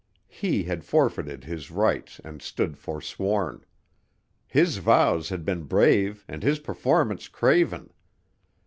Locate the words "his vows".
4.47-5.29